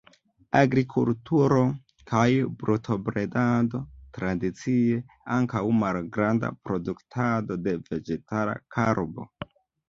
Agrikulturo 0.59 1.65
kaj 2.11 2.23
brutobredado 2.63 3.81
tradicie, 4.17 4.97
ankaŭ 5.37 5.63
malgranda 5.83 6.51
produktado 6.71 7.59
de 7.69 7.77
vegetala 7.93 8.59
karbo. 8.79 9.29